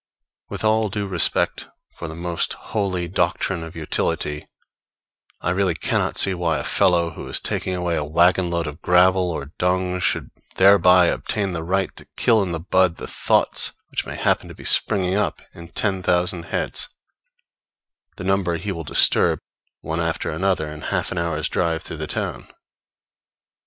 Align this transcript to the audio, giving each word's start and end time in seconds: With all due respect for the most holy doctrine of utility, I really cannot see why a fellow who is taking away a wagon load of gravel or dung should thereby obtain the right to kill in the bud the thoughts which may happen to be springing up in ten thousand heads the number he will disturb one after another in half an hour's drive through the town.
With 0.49 0.63
all 0.65 0.89
due 0.89 1.05
respect 1.05 1.67
for 1.91 2.07
the 2.07 2.15
most 2.15 2.53
holy 2.53 3.07
doctrine 3.07 3.61
of 3.61 3.75
utility, 3.75 4.47
I 5.41 5.51
really 5.51 5.75
cannot 5.75 6.17
see 6.17 6.33
why 6.33 6.57
a 6.57 6.63
fellow 6.63 7.11
who 7.11 7.27
is 7.27 7.39
taking 7.39 7.75
away 7.75 7.95
a 7.97 8.03
wagon 8.03 8.49
load 8.49 8.65
of 8.65 8.81
gravel 8.81 9.29
or 9.29 9.51
dung 9.59 9.99
should 9.99 10.31
thereby 10.55 11.05
obtain 11.05 11.51
the 11.53 11.61
right 11.61 11.95
to 11.97 12.07
kill 12.17 12.41
in 12.41 12.51
the 12.51 12.59
bud 12.59 12.97
the 12.97 13.05
thoughts 13.05 13.73
which 13.89 14.07
may 14.07 14.17
happen 14.17 14.47
to 14.47 14.55
be 14.55 14.65
springing 14.65 15.13
up 15.13 15.39
in 15.53 15.67
ten 15.67 16.01
thousand 16.01 16.45
heads 16.45 16.89
the 18.15 18.23
number 18.23 18.57
he 18.57 18.71
will 18.71 18.83
disturb 18.83 19.37
one 19.81 19.99
after 19.99 20.31
another 20.31 20.67
in 20.69 20.81
half 20.81 21.11
an 21.11 21.19
hour's 21.19 21.47
drive 21.47 21.83
through 21.83 21.97
the 21.97 22.07
town. 22.07 22.47